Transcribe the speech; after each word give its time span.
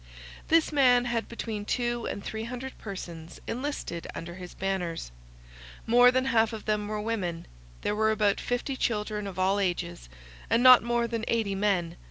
This 0.47 0.71
man 0.71 1.05
had 1.05 1.27
between 1.29 1.63
two 1.63 2.07
and 2.07 2.23
three 2.23 2.45
hundred 2.45 2.75
persons 2.79 3.39
enlisted 3.45 4.07
under 4.15 4.33
his 4.33 4.55
banners. 4.55 5.11
More 5.85 6.09
than 6.09 6.25
half 6.25 6.53
of 6.53 6.65
them 6.65 6.87
were 6.87 6.99
women; 6.99 7.45
there 7.81 7.95
were 7.95 8.09
about 8.09 8.39
fifty 8.39 8.75
children 8.75 9.27
of 9.27 9.37
all 9.37 9.59
ages; 9.59 10.09
and 10.49 10.63
not 10.63 10.81
more 10.81 11.05
than 11.05 11.23
eighty 11.27 11.53
men. 11.53 11.97